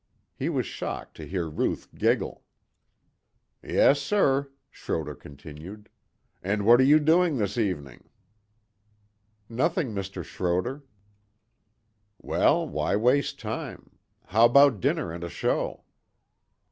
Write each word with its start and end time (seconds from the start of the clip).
He 0.33 0.49
was 0.49 0.65
shocked 0.65 1.15
to 1.17 1.27
hear 1.27 1.47
Ruth 1.47 1.93
giggle. 1.93 2.43
"Yes 3.61 4.01
sir," 4.01 4.49
Schroder 4.71 5.13
continued. 5.13 5.89
"And 6.41 6.65
what 6.65 6.79
are 6.79 6.83
you 6.85 6.99
doing 6.99 7.37
this 7.37 7.55
evening?" 7.55 8.09
"Nothing, 9.47 9.93
Mr. 9.93 10.23
Schroder." 10.23 10.81
"Well, 12.17 12.67
why 12.67 12.95
waste 12.95 13.39
time? 13.39 13.99
How 14.25 14.45
about 14.45 14.79
dinner 14.79 15.11
and 15.11 15.23
a 15.23 15.29
show?" 15.29 15.83